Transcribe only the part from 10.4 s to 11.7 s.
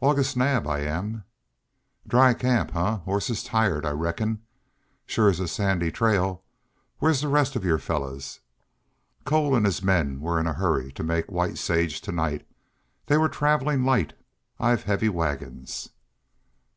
in a hurry to make White